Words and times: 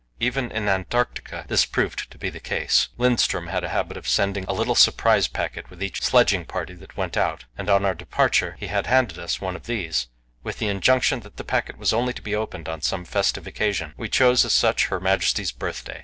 Even 0.19 0.49
in 0.49 0.67
Antarctica 0.67 1.45
this 1.47 1.63
proved 1.63 2.09
to 2.09 2.17
be 2.17 2.31
the 2.31 2.39
case. 2.39 2.89
Lindström 2.97 3.51
had 3.51 3.63
a 3.63 3.69
habit 3.69 3.97
of 3.97 4.07
sending 4.07 4.45
a 4.45 4.51
little 4.51 4.73
surprise 4.73 5.27
packet 5.27 5.69
with 5.69 5.83
each 5.83 6.01
sledging 6.01 6.43
party 6.43 6.73
that 6.73 6.97
went 6.97 7.15
out, 7.15 7.45
and 7.55 7.69
on 7.69 7.85
our 7.85 7.93
departure 7.93 8.55
he 8.59 8.65
had 8.65 8.87
handed 8.87 9.19
us 9.19 9.39
one 9.39 9.55
of 9.55 9.67
these, 9.67 10.07
with 10.41 10.57
the 10.57 10.69
injunction 10.69 11.19
that 11.19 11.37
the 11.37 11.43
packet 11.43 11.77
was 11.77 11.93
only 11.93 12.13
to 12.13 12.21
be 12.23 12.33
opened 12.33 12.67
on 12.67 12.81
some 12.81 13.05
festive 13.05 13.45
occasion; 13.45 13.93
we 13.95 14.09
chose 14.09 14.43
as 14.43 14.53
such 14.53 14.87
Her 14.87 14.99
Majesty's 14.99 15.51
birthday. 15.51 15.99